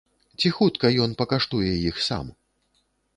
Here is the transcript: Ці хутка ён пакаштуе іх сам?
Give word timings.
Ці 0.43 0.51
хутка 0.59 0.89
ён 1.07 1.13
пакаштуе 1.19 1.73
іх 1.91 1.99
сам? 2.07 2.25